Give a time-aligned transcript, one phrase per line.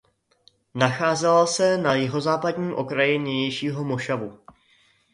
[0.75, 4.37] Nacházela se na jihozápadním okraji nynějšího mošavu.